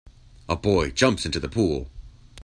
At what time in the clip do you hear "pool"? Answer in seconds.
1.47-1.87